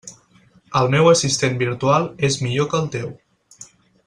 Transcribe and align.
El 0.79 0.89
meu 0.95 1.09
assistent 1.11 1.59
virtual 1.61 2.09
és 2.31 2.41
millor 2.47 2.71
que 2.73 2.81
el 2.85 2.93
teu. 2.97 3.15